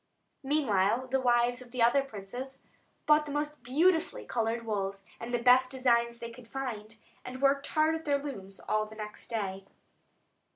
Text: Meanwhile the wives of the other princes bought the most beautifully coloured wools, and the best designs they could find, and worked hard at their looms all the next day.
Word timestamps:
Meanwhile 0.41 1.09
the 1.09 1.21
wives 1.21 1.61
of 1.61 1.69
the 1.69 1.83
other 1.83 2.01
princes 2.01 2.63
bought 3.05 3.27
the 3.27 3.31
most 3.31 3.61
beautifully 3.61 4.25
coloured 4.25 4.65
wools, 4.65 5.03
and 5.19 5.31
the 5.31 5.37
best 5.43 5.69
designs 5.69 6.17
they 6.17 6.31
could 6.31 6.47
find, 6.47 6.97
and 7.23 7.39
worked 7.39 7.67
hard 7.67 7.93
at 7.93 8.05
their 8.05 8.17
looms 8.17 8.59
all 8.61 8.87
the 8.87 8.95
next 8.95 9.27
day. 9.27 9.63